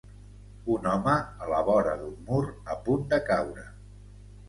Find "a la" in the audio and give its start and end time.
1.45-1.61